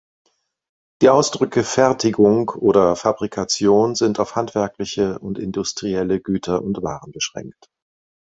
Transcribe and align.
Die 1.03 1.09
Ausdrücke 1.09 1.63
"Fertigung" 1.63 2.49
oder 2.49 2.95
"Fabrikation" 2.95 3.93
sind 3.93 4.19
auf 4.19 4.35
handwerkliche 4.35 5.19
und 5.19 5.37
industrielle 5.37 6.19
Güter 6.19 6.63
und 6.63 6.81
Waren 6.81 7.11
beschränkt. 7.11 7.69